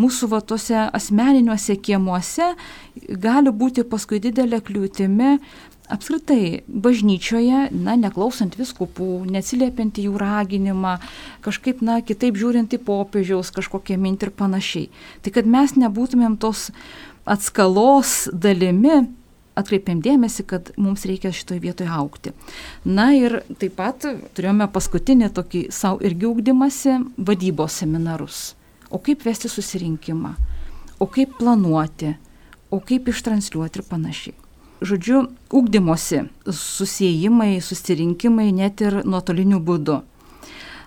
[0.00, 2.54] mūsų va, tose asmeniniuose kiemuose,
[3.20, 5.36] gali būti paskui didelė kliūtimi
[5.88, 10.98] apskritai bažnyčioje, na, neklausant viskupų, neatsiliepiant jų raginimą,
[11.44, 14.90] kažkaip, na, kitaip žiūrint į popiežiaus kažkokią mintį ir panašiai.
[15.24, 16.68] Tai kad mes nebūtumėm tos
[17.28, 19.06] atskalos dalimi,
[19.58, 22.32] atkreipėm dėmesį, kad mums reikia šitoje vietoje aukti.
[22.84, 28.42] Na ir taip pat turėjome paskutinį tokį savo irgi ūkdymasi vadybos seminarus.
[28.90, 30.34] O kaip vesti susirinkimą,
[30.98, 32.14] o kaip planuoti,
[32.70, 34.36] o kaip ištransliuoti ir panašiai.
[34.78, 35.24] Žodžiu,
[35.58, 36.22] ūkdymosi
[36.54, 39.98] susijimai, susirinkimai net ir nuotoliniu būdu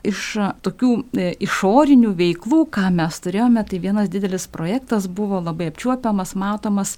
[0.07, 0.21] iš
[0.65, 6.95] tokių e, išorinių veiklų, ką mes turėjome, tai vienas didelis projektas buvo labai apčiuopiamas, matomas.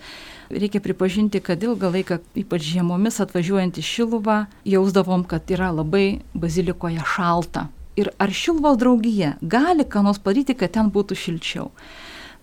[0.54, 4.38] Reikia pripažinti, kad ilgą laiką, ypač žiemomis atvažiuojant į Šiluvą,
[4.70, 7.68] jausdavom, kad yra labai bazilikoje šalta.
[7.98, 11.72] Ir ar Šiluvos draugija gali ką nors padaryti, kad ten būtų šilčiau?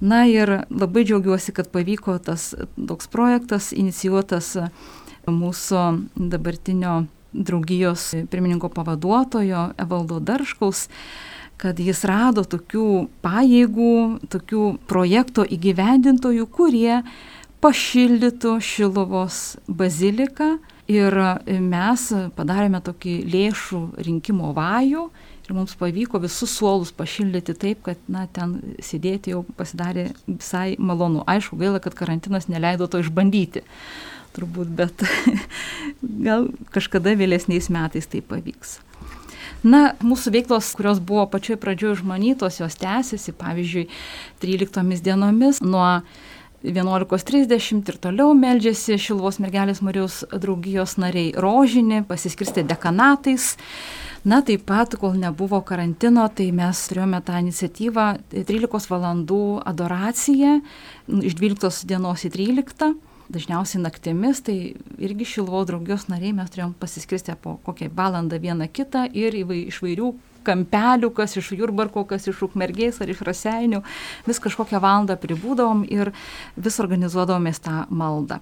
[0.01, 4.55] Na ir labai džiaugiuosi, kad pavyko tas toks projektas inicijuotas
[5.29, 5.83] mūsų
[6.17, 10.89] dabartinio draugijos pirmininko pavaduotojo Evaldo Darškaus,
[11.61, 12.87] kad jis rado tokių
[13.21, 13.97] pajėgų,
[14.33, 17.03] tokių projekto įgyvendintojų, kurie
[17.61, 20.55] pašildytų Šilovos baziliką
[20.91, 21.17] ir
[21.61, 25.09] mes padarėme tokį lėšų rinkimo vajų
[25.45, 31.25] ir mums pavyko visus suolus pašildyti taip, kad na, ten sėdėti jau pasidarė visai malonu.
[31.29, 33.65] Aišku, gaila, kad karantinas neleido to išbandyti
[34.37, 35.03] turbūt, bet
[36.27, 38.79] gal kažkada vėlesniais metais tai pavyks.
[39.67, 43.89] Na, mūsų veiklos, kurios buvo pačioj pradžioje užmanytos, jos tęsiasi, pavyzdžiui,
[44.41, 46.01] 13 dienomis nuo
[46.65, 53.55] 11.30 ir toliau meldžiasi Šilvos mergelės Marijos draugijos nariai rožinį, pasiskirstė dekanatais.
[54.29, 60.59] Na, taip pat, kol nebuvo karantino, tai mes turėjome tą iniciatyvą 13 valandų adoraciją
[61.25, 62.93] iš 12 dienos į 13
[63.31, 69.07] dažniausiai naktimis, tai irgi Šilvo draugijos nariai mes turėjom pasiskirstę po kokią valandą vieną kitą
[69.17, 70.13] ir iš vairių
[70.47, 73.83] kampelių, kas iš Jurbarko, kas iš Ukmergės ar iš Raseinių,
[74.27, 76.13] vis kažkokią valandą pribūdavom ir
[76.57, 78.41] vis organizuodavomės tą maldą.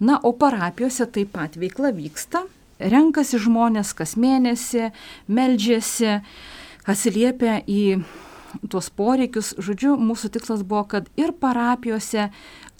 [0.00, 2.44] Na, o parapijose taip pat veikla vyksta,
[2.78, 4.90] renkasi žmonės kas mėnesį,
[5.26, 6.18] meldžiasi,
[6.88, 7.82] atsiliepia į
[8.70, 9.52] tuos poreikius.
[9.60, 12.30] Žodžiu, mūsų tikslas buvo, kad ir parapijose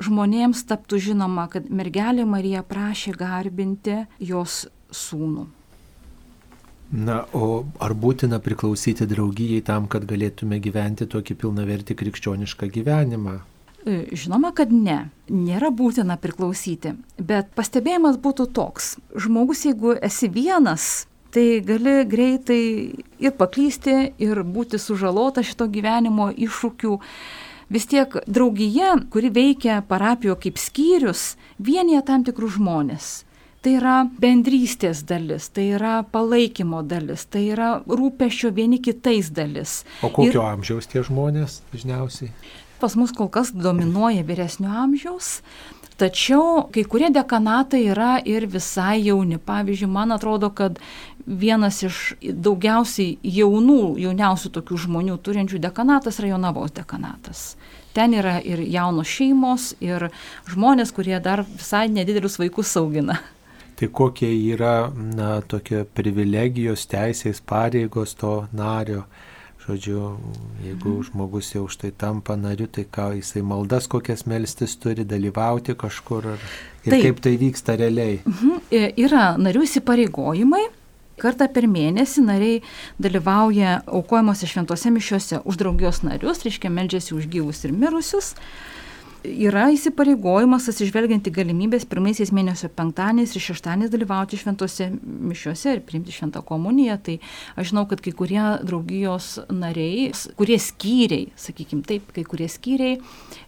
[0.04, 5.57] žmonėms taptų žinoma, kad mergelė Marija prašė garbinti jos sūnų.
[6.88, 13.34] Na, o ar būtina priklausyti draugijai tam, kad galėtume gyventi tokį pilnavertį krikščionišką gyvenimą?
[13.84, 18.96] E, žinoma, kad ne, nėra būtina priklausyti, bet pastebėjimas būtų toks.
[19.12, 22.62] Žmogus, jeigu esi vienas, tai gali greitai
[23.20, 26.98] ir paklysti, ir būti sužalota šito gyvenimo iššūkių
[27.68, 33.27] vis tiek draugija, kuri veikia parapijo kaip skyrius, vienyje tam tikrus žmonės.
[33.58, 39.80] Tai yra bendrystės dalis, tai yra palaikymo dalis, tai yra rūpešio vieni kitais dalis.
[40.02, 40.44] O kokio Ir...
[40.52, 42.30] amžiaus tie žmonės dažniausiai?
[42.78, 45.40] Pas mus kol kas dominuoja vyresnio amžiaus,
[45.98, 49.34] Tačiau kai kurie dekanatai yra ir visai jauni.
[49.42, 50.76] Pavyzdžiui, man atrodo, kad
[51.26, 57.42] vienas iš daugiausiai jaunų, jauniausių tokių žmonių turinčių dekanatas yra Jonavos dekanatas.
[57.98, 60.06] Ten yra ir jaunos šeimos, ir
[60.46, 63.18] žmonės, kurie dar visai nedidelius vaikus augina.
[63.78, 69.04] Tai kokie yra, na, tokie privilegijos, teisės, pareigos to nario
[69.68, 70.16] Žodžiu,
[70.64, 71.02] jeigu mhm.
[71.10, 76.30] žmogus jau už tai tampa nariu, tai ką jisai maldas kokias melstis turi, dalyvauti kažkur
[76.32, 76.46] ar,
[76.86, 77.02] ir Taip.
[77.04, 78.22] kaip tai vyksta realiai.
[78.24, 78.62] Mhm.
[78.72, 80.64] E, yra narių įsipareigojimai.
[81.18, 82.62] Kartą per mėnesį nariai
[83.02, 88.36] dalyvauja aukojimuose šventose mišiuose už draugijos narius, reiškia meldžiasi už gyvus ir mirusius
[89.26, 96.14] yra įsipareigojimas atsižvelgiant į galimybės pirmaisiais mėnesio penktadieniais ir šeštadieniais dalyvauti šventose mišiuose ir priimti
[96.14, 96.98] šventą komuniją.
[97.02, 97.16] Tai
[97.58, 103.00] aš žinau, kad kai kurie draugijos nariai, kurie skyriai, sakykime taip, kai kurie skyriai,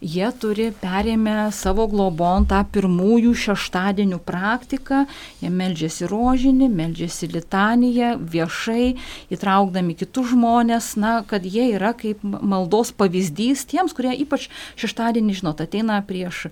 [0.03, 5.05] jie turi perėmę savo globon tą pirmųjų šeštadienių praktiką,
[5.45, 8.97] jie meldžiasi rožinį, meldžiasi litaniją viešai,
[9.33, 14.49] įtraukdami kitus žmonės, na, kad jie yra kaip maldos pavyzdys tiems, kurie ypač
[14.81, 16.46] šeštadienį, žinot, ateina prieš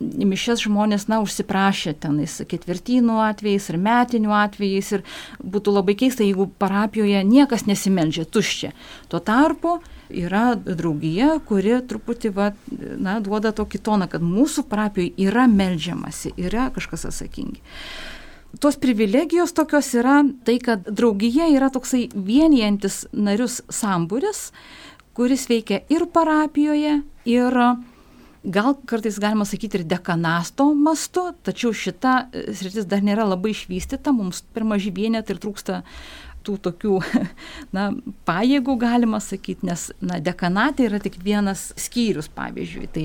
[0.00, 5.04] mišes žmonės, na, užsiprašė tenais ketvirtynų atvejais ir metinių atvejais ir
[5.40, 8.72] būtų labai keista, jeigu parapijoje niekas nesimeldžia tuščia.
[9.12, 9.78] Tuo tarpu
[10.14, 12.50] yra draugija, kuri truputį va,
[12.98, 17.62] na, duoda tokį toną, kad mūsų parapijoje yra meldžiamasi, yra kažkas atsakingi.
[18.60, 24.52] Tos privilegijos tokios yra tai, kad draugija yra toksai vienijantis narius sambūris,
[25.14, 27.58] kuris veikia ir parapijoje, ir
[28.44, 34.12] gal kartais galima sakyti ir dekanasto mastu, tačiau šita e, sritis dar nėra labai išvystyta,
[34.12, 35.80] mums per maži vienetai ir trūksta
[36.44, 36.98] tų tokių,
[37.76, 37.88] na,
[38.28, 42.88] pajėgų galima sakyti, nes, na, dekanatė yra tik vienas skyrius, pavyzdžiui.
[42.94, 43.04] Tai,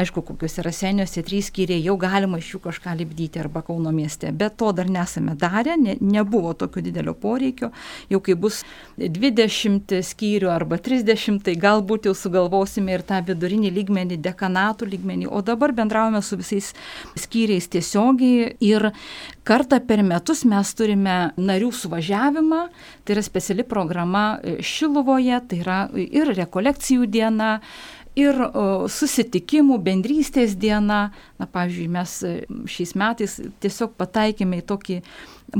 [0.00, 4.58] aišku, kokiuose raseniuose trys skyriai jau galima iš jų kažką lipdyti arba Kauno mieste, bet
[4.60, 7.70] to dar nesame darę, ne, nebuvo tokio didelio poreikio.
[8.12, 8.62] Jau kai bus
[8.98, 15.42] 20 skyrių arba 30, tai galbūt jau sugalvosime ir tą vidurinį lygmenį, dekanatų lygmenį, o
[15.46, 16.72] dabar bendraujame su visais
[17.18, 18.90] skyriais tiesiogiai ir
[19.44, 22.62] kartą per metus mes turime narių suvažiavimą,
[23.04, 27.58] tai yra speciali programa Šiluvoje, tai yra ir rekolekcijų diena,
[28.18, 28.38] ir
[28.90, 31.08] susitikimų, bendrystės diena.
[31.40, 32.16] Na, pavyzdžiui, mes
[32.70, 34.98] šiais metais tiesiog pataikėme į tokį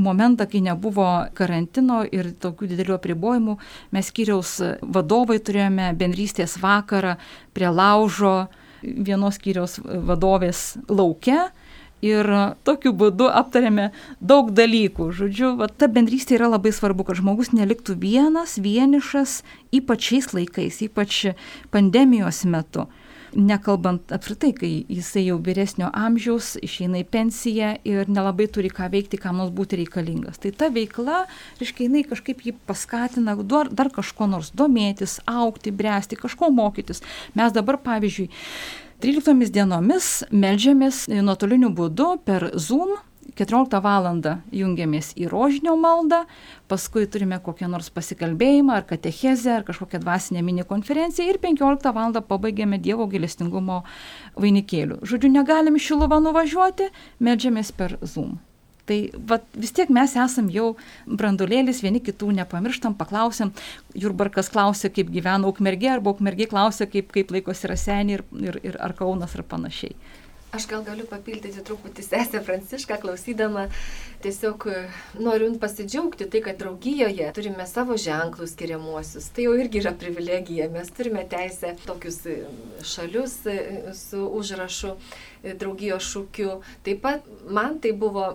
[0.01, 3.57] momentą, kai nebuvo karantino ir tokių didelių apribojimų.
[3.95, 7.17] Mes skyriaus vadovai turėjome bendrystės vakarą
[7.55, 8.47] prie laužo
[8.81, 11.49] vienos skyriaus vadovės laukia.
[12.05, 12.27] Ir
[12.67, 13.87] tokiu būdu aptarėme
[14.19, 15.09] daug dalykų.
[15.15, 19.39] Žodžiu, va, ta bendrystė yra labai svarbu, kad žmogus neliktų vienas, vienišas,
[19.73, 21.23] ypač šiais laikais, ypač
[21.73, 22.85] pandemijos metu
[23.35, 29.19] nekalbant apskritai, kai jisai jau vyresnio amžiaus, išeina į pensiją ir nelabai turi ką veikti,
[29.21, 30.39] kam nors būti reikalingas.
[30.41, 31.25] Tai ta veikla,
[31.59, 37.03] reiškia, jinai kažkaip jį paskatina dar, dar kažko nors domėtis, aukti, bręsti, kažko mokytis.
[37.35, 38.29] Mes dabar, pavyzdžiui,
[39.03, 42.93] 13 dienomis melžiamės nuotoliniu būdu per Zoom
[43.35, 44.07] 14 val.
[44.55, 46.21] jungiamės į rožinio maldą,
[46.71, 52.13] paskui turime kokią nors pasikalbėjimą ar katechezę ar kažkokią dvasinę mini konferenciją ir 15 val.
[52.13, 53.83] pabaigėme Dievo gilestingumo
[54.39, 55.03] vainikėlių.
[55.03, 58.39] Žodžiu, negalim Šiluvą nuvažiuoti, medžiamės per Zoom.
[58.85, 58.97] Tai
[59.29, 63.53] vat, vis tiek mes esam jau brandulėlis, vieni kitų nepamirštam, paklausim.
[63.97, 68.77] Jurbarkas klausė, kaip gyvena Ukmergė, arba Ukmergė klausė, kaip, kaip laikosi Rasenė ir, ir, ir
[68.85, 69.97] ar Kaunas ar panašiai.
[70.55, 73.65] Aš gal galiu papildyti truputį sesę Prancišką, klausydama.
[74.23, 74.83] Tiesiog e,
[75.19, 79.27] noriu pasidžiaugti tai, kad draugijoje turime savo ženklus skiriamuosius.
[79.35, 80.69] Tai jau irgi yra privilegija.
[80.71, 82.37] Mes turime teisę tokius e,
[82.93, 83.57] šalius e,
[83.99, 84.93] su užrašu
[85.53, 86.59] draugijos šūkiu.
[86.85, 88.31] Taip pat man tai buvo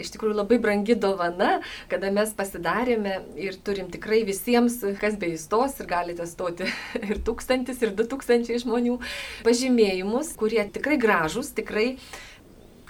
[0.00, 1.58] iš tikrųjų labai brangi dovana,
[1.92, 6.68] kada mes pasidarėme ir turim tikrai visiems, kas be įstos ir galite stoti
[7.10, 8.98] ir tūkstantis, ir du tūkstančiai žmonių
[9.46, 11.94] pažymėjimus, kurie tikrai gražus, tikrai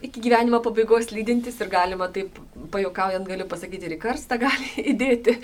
[0.04, 2.36] iki gyvenimo pabaigos lydintis ir galima taip,
[2.74, 5.36] pajokaujant galiu pasakyti, ir į karstą gali įdėti.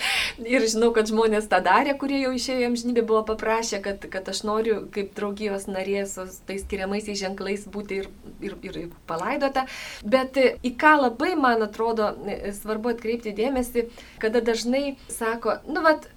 [0.45, 4.45] Ir žinau, kad žmonės tą darė, kurie jau išėjo amžinybė, buvo paprašę, kad, kad aš
[4.49, 6.19] noriu kaip draugijos narės,
[6.49, 8.09] tais skiriamaisiais ženklais būti ir,
[8.45, 9.67] ir, ir palaidota.
[10.05, 12.13] Bet į ką labai, man atrodo,
[12.61, 13.89] svarbu atkreipti dėmesį,
[14.23, 16.09] kada dažnai sako, nu, vat,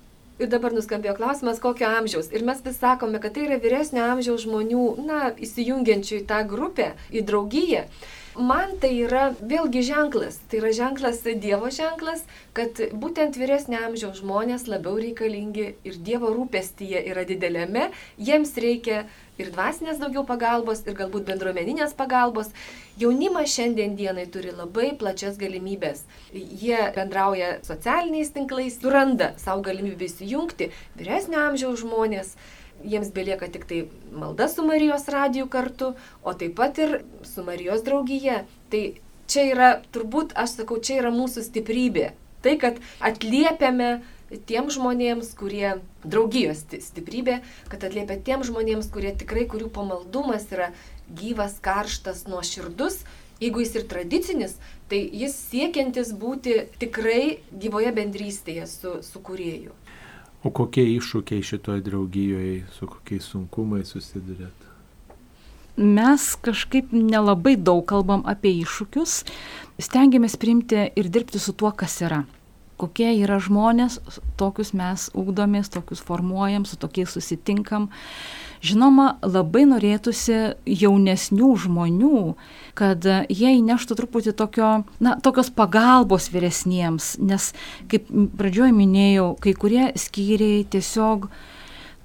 [0.42, 2.32] Ir dabar nuskambėjo klausimas, kokio amžiaus.
[2.34, 6.88] Ir mes vis sakome, kad tai yra vyresnio amžiaus žmonių, na, įsijungiančių į tą grupę,
[7.14, 7.84] į draugiją.
[8.34, 12.24] Man tai yra vėlgi ženklas, tai yra ženklas Dievo ženklas,
[12.58, 19.04] kad būtent vyresnio amžiaus žmonės labiau reikalingi ir Dievo rūpestyje yra didelėme, jiems reikia
[19.38, 22.50] ir dvasinės daugiau pagalbos, ir galbūt bendruomeninės pagalbos.
[22.98, 26.02] Jaunimas šiandien dienai turi labai plačias galimybės.
[26.34, 32.34] Jie bendrauja socialiniais tinklais, suranda savo galimybę įsijungti vyresnio amžiaus žmonės
[32.84, 35.94] jiems belieka tik tai malda su Marijos radiju kartu,
[36.24, 38.44] o taip pat ir su Marijos draugija.
[38.74, 38.84] Tai
[39.28, 42.12] čia yra, turbūt, aš sakau, čia yra mūsų stiprybė.
[42.44, 44.02] Tai, kad atliepiame
[44.50, 47.40] tiem žmonėms, kurie draugijos stiprybė,
[47.72, 50.72] kad atliepia tiem žmonėms, kurie tikrai, kurių pamaldumas yra
[51.08, 53.04] gyvas, karštas, nuoširdus,
[53.44, 54.58] jeigu jis ir tradicinis,
[54.90, 59.76] tai jis siekiantis būti tikrai gyvoje bendrystėje su, su kurėju.
[60.44, 64.70] O kokie iššūkiai šitoje draugijoje, su kokiais sunkumais susidurėt?
[65.80, 69.24] Mes kažkaip nelabai daug kalbam apie iššūkius,
[69.82, 72.22] stengiamės priimti ir dirbti su tuo, kas yra
[72.84, 74.00] kokie yra žmonės,
[74.40, 77.90] tokius mes ugdomės, tokius formuojam, su tokiais susitinkam.
[78.64, 82.20] Žinoma, labai norėtųsi jaunesnių žmonių,
[82.80, 84.70] kad jie įneštų truputį tokio,
[85.04, 87.50] na, tokios pagalbos vyresniems, nes,
[87.92, 88.08] kaip
[88.40, 91.28] pradžioje minėjau, kai kurie skyriai tiesiog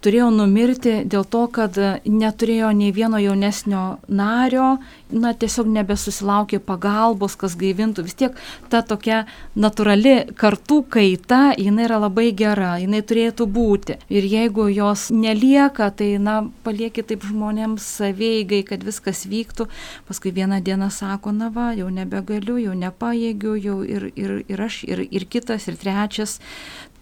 [0.03, 4.77] turėjo numirti dėl to, kad neturėjo nei vieno jaunesnio nario,
[5.11, 8.05] na tiesiog nebesusilaukė pagalbos, kas gaivintų.
[8.07, 8.39] Vis tiek
[8.73, 9.23] ta tokia
[9.57, 13.99] natūrali kartų kaita, jinai yra labai gera, jinai turėtų būti.
[14.13, 19.69] Ir jeigu jos nelieka, tai, na, palieki taip žmonėms saveigai, kad viskas vyktų.
[20.09, 24.83] Paskui vieną dieną sako, na va, jau nebegaliu, jau nepajėgiu, jau ir, ir, ir aš,
[24.89, 26.39] ir, ir kitas, ir trečias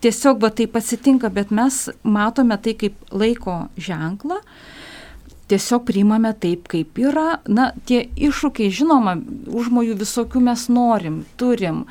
[0.05, 4.41] tiesiog va taip atsitinka, bet mes matome tai kaip laiko ženklą,
[5.51, 7.41] tiesiog priimame taip, kaip yra.
[7.49, 9.17] Na, tie iššūkiai, žinoma,
[9.47, 11.87] užmojų visokių mes norim, turim.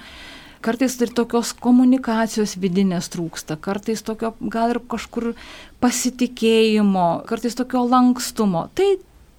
[0.65, 5.35] kartais ir tokios komunikacijos vidinės trūksta, kartais tokio gal ir kažkur
[5.79, 8.69] pasitikėjimo, kartais tokio lankstumo.
[8.73, 8.95] Tai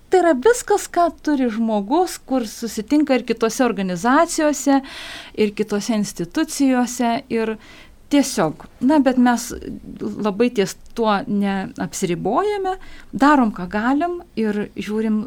[0.07, 4.79] Tai yra viskas, ką turi žmogus, kur susitinka ir kitose organizacijose,
[5.35, 7.11] ir kitose institucijose.
[7.27, 7.57] Ir
[8.13, 9.49] tiesiog, na, bet mes
[10.01, 12.77] labai ties tuo neapsiribojame,
[13.13, 15.27] darom, ką galim ir žiūrim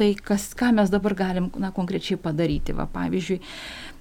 [0.00, 2.72] tai, kas, ką mes dabar galim na, konkrečiai padaryti.
[2.76, 3.36] Va, pavyzdžiui,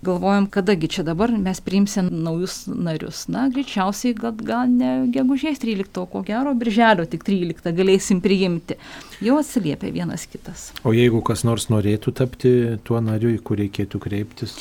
[0.06, 3.26] galvojam, kadagi čia dabar mes priimsim naujus narius.
[3.32, 8.80] Na, greičiausiai, gal, gal ne gegužės 13, o ko gero, birželio tik 13 galėsim priimti.
[9.26, 10.70] Jau atsiliepia vienas kitas.
[10.88, 12.54] O jeigu kas nors norėtų tapti
[12.88, 14.56] tuo nariu, į kur reikėtų kreiptis?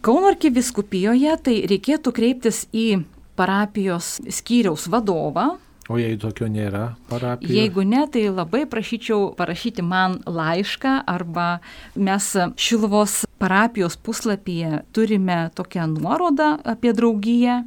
[0.00, 3.02] Kauno arkiviskupijoje tai reikėtų kreiptis į
[3.36, 5.58] parapijos skyriaus vadovą,
[5.90, 7.56] O jei tokio nėra parapijoje?
[7.56, 11.46] Jeigu ne, tai labai prašyčiau parašyti man laišką arba
[11.98, 17.64] mes Šilvos parapijos puslapyje turime tokią nuorodą apie draugiją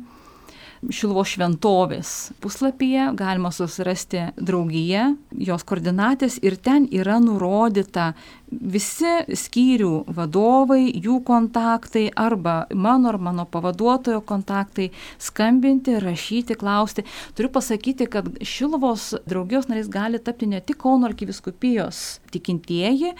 [0.91, 8.11] Šilvo šventovės puslapyje galima susirasti draugiją, jos koordinatės ir ten yra nurodyta
[8.51, 14.89] visi skyrių vadovai, jų kontaktai arba mano ar mano pavaduotojo kontaktai,
[15.21, 17.05] skambinti, rašyti, klausti.
[17.37, 23.13] Turiu pasakyti, kad Šilvos draugijos narys gali tapti ne tik Kauno arkiviskupijos tikintieji,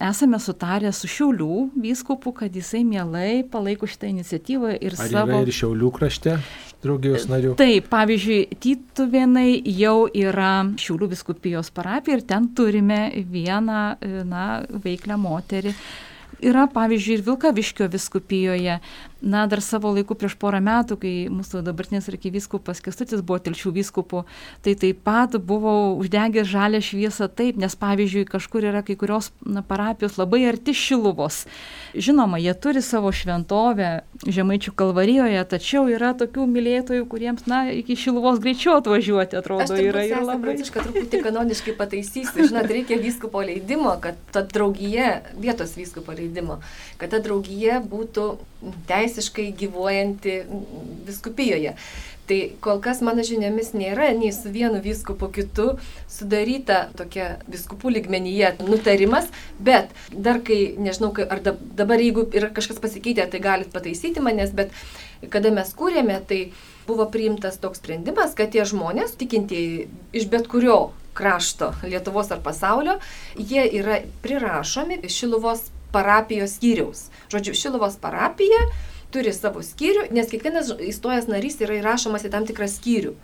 [0.00, 5.34] esame sutarę su Šiaulių vyskupu, kad jisai mielai palaiko šitą iniciatyvą ir Ar savo...
[5.34, 6.38] Yra ir Šiaulių krašte
[6.84, 7.54] draugijos narių?
[7.60, 13.82] Taip, pavyzdžiui, Tytuvėnai jau yra Šiaulių viskupijos parapija ir ten turime vieną,
[14.28, 14.46] na,
[14.84, 15.74] veiklę moterį.
[16.40, 18.78] Yra, pavyzdžiui, ir Vilkaviškio viskupijoje
[19.22, 24.24] na, dar savo laiku prieš porą metų, kai mūsų dabartinis arkivyskupas Kestutis buvo telšių vyskupų,
[24.64, 29.62] tai taip pat buvo uždegęs žalę šviesą taip, nes pavyzdžiui, kažkur yra kai kurios na,
[29.66, 31.44] parapijos labai arti Šiluvos.
[31.94, 33.90] Žinoma, jie turi savo šventovę
[34.20, 40.24] Žemaičių kalvarijoje, tačiau yra tokių mylėtojų, kuriems, na, iki Šiluvos greičiau atvažiuoti, atrodo, yra ir
[40.24, 40.56] labai.
[40.60, 46.60] Aš truputį kanoniškai pataisysiu, žinot, reikia vyskupo leidimo, kad ta draugija, vietos vyskupo leidimo,
[47.00, 48.26] kad ta draugija būtų
[48.88, 50.40] teisiškai gyvuojanti
[51.06, 51.74] viskupijoje.
[52.30, 55.72] Tai kol kas mano žiniomis nėra nei su vienu vyskupu kitu
[56.06, 59.26] sudaryta tokia viskupų ligmenyje nutarimas,
[59.58, 64.70] bet dar kai, nežinau, ar dabar jeigu yra kažkas pasikeitę, tai galit pataisyti manęs, bet
[65.32, 66.40] kada mes kūrėme, tai
[66.86, 73.00] buvo priimtas toks sprendimas, kad tie žmonės, tikintieji iš bet kurio krašto Lietuvos ar pasaulio,
[73.34, 77.08] jie yra prirašomi Šiluvos parapijos skyriaus.
[77.32, 78.62] Žodžiu, Šilovos parapija
[79.14, 83.14] turi savo skyrių, nes kiekvienas įstojęs narys yra įrašomas į tam tikrą skyrių.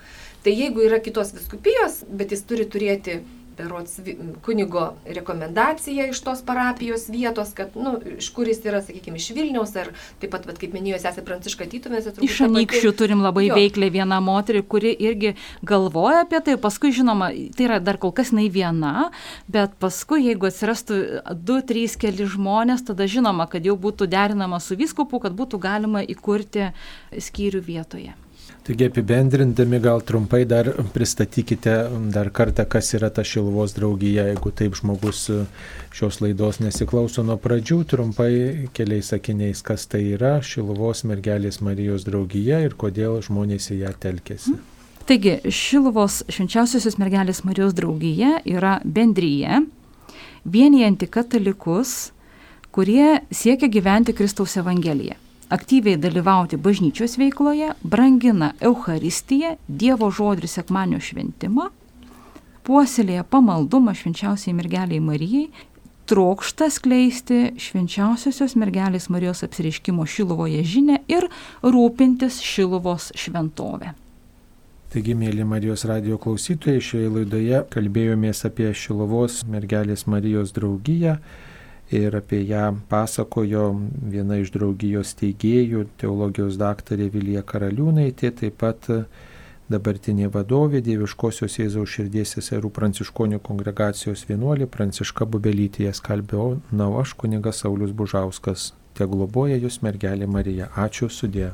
[0.45, 3.21] Tai jeigu yra kitos viskupijos, bet jis turi turėti
[3.57, 4.00] berots
[4.44, 9.74] kunigo rekomendacija iš tos parapijos vietos, kad, nu, iš kur jis yra, sakykime, iš Vilniaus,
[9.80, 12.12] ar taip pat, vat, kaip minėjo, esate Pranciška Tytumėse.
[12.24, 13.57] Iš anykščių turim labai jo.
[13.59, 15.34] veiklę vieną moterį, kuri irgi
[15.66, 19.09] galvoja apie tai, paskui, žinoma, tai yra dar kol kas nei viena,
[19.48, 21.00] bet paskui, jeigu atsirastų
[21.36, 26.04] du, trys, keli žmonės, tada žinoma, kad jau būtų derinama su viskupu, kad būtų galima
[26.04, 26.70] įkurti
[27.16, 28.14] skyrių vietoje.
[28.67, 31.75] Taigi apibendrindami gal trumpai dar pristatykite
[32.11, 35.21] dar kartą, kas yra ta Šilvos draugija, jeigu taip žmogus
[35.95, 38.31] šios laidos nesiklauso nuo pradžių, trumpai
[38.75, 44.57] keliais sakiniais, kas tai yra Šilvos mergelės Marijos draugija ir kodėl žmonės į ją telkėsi.
[45.07, 49.61] Taigi, Šilvos švenčiausiosios mergelės Marijos draugija yra bendryje,
[50.43, 52.11] vienijanti katalikus,
[52.75, 61.70] kurie siekia gyventi Kristaus Evangeliją aktyviai dalyvauti bažnyčios veikloje, brangina Eucharistiją, Dievo žodžių sekmanio šventimą,
[62.66, 65.47] puoselėja pamaldumą švenčiausiai mergeliai Marijai,
[66.07, 71.28] trokšta skleisti švenčiausiosios mergelės Marijos apsireiškimo Šilovoje žinę ir
[71.62, 73.94] rūpintis Šilovos šventovę.
[74.92, 81.18] Taigi, mėly Marijos radio klausytojai, šioje laidoje kalbėjomės apie Šilovos mergelės Marijos draugiją
[81.91, 83.68] ir apie ją pasakojo
[84.12, 88.89] viena iš draugijos teigėjų, teologijos daktarė Vilija Karaliūnaitė, taip pat
[89.70, 97.14] dabartinė vadovė Dieviškosios Jėzaus širdies seserų pranciškonių kongregacijos vienuolė Pranciška Bubelytė, jas kalbėjau, na, aš
[97.18, 98.72] kunigas Saulis Bužauskas.
[98.97, 100.70] Te globoja jūs mergelė Marija.
[100.74, 101.53] Ačiū sudė.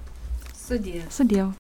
[0.55, 1.03] Sudė.
[1.11, 1.53] Sudėjau.